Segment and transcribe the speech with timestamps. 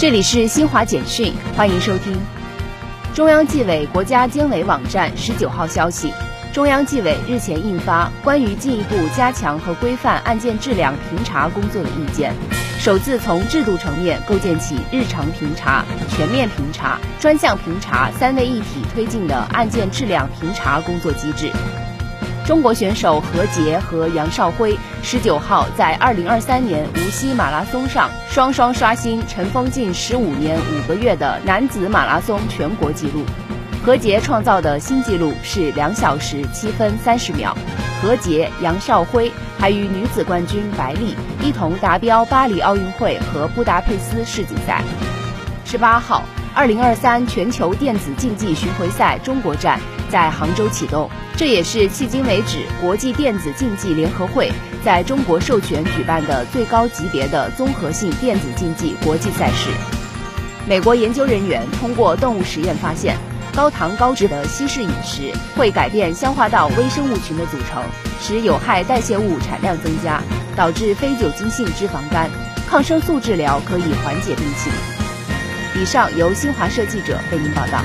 [0.00, 2.18] 这里是新华简讯，欢迎收听。
[3.12, 6.10] 中央纪委国家监委网站十九号消息，
[6.54, 12.32] 中央纪委日前印发《关于进一步加强和规范案件质量评查工作的意见》，
[12.82, 21.52] 首次从制度层面构建起日常评查、全面评查、专项评查三位一体推进的案件质量评查工作机制。
[22.46, 33.24] 中国选手何洁和杨少辉十九号在二零二三年无锡马拉松上双双刷新尘封近十五年五个月的男子马拉松全国纪录。
[33.84, 37.56] 何洁创造的新纪录是两小时七分三十秒。
[38.02, 44.82] 何洁、杨少辉还与女子冠军白丽一同达标巴黎奥运会和布达佩斯世锦赛。
[45.64, 49.78] 十八号，二零二三全球电子竞技巡回赛中国站
[50.10, 51.08] 在杭州启动。
[51.36, 54.52] 这也是迄今为止国际电子竞技联合会
[54.84, 59.70] 在中国授权举办的最高级别的综合性电子竞技国际赛事。
[60.68, 63.16] 美国研究人员通过动物实验发现，
[63.54, 67.82] 高糖高脂的西式饮食会改变消化道微生物群的组成，
[68.20, 70.22] 使有害代谢物产量增加，
[70.54, 72.30] 导致非酒精性脂肪肝。
[72.68, 74.70] 抗生素治疗可以缓解病情。
[75.80, 77.82] 以上由新华社记者为您报道。